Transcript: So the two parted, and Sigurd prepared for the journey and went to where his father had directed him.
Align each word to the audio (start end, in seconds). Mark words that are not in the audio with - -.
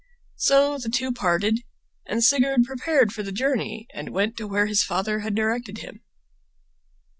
So 0.37 0.79
the 0.79 0.89
two 0.89 1.11
parted, 1.11 1.59
and 2.07 2.23
Sigurd 2.23 2.63
prepared 2.63 3.13
for 3.13 3.21
the 3.21 3.31
journey 3.31 3.85
and 3.93 4.09
went 4.09 4.35
to 4.37 4.47
where 4.47 4.65
his 4.65 4.81
father 4.81 5.19
had 5.19 5.35
directed 5.35 5.77
him. 5.77 5.99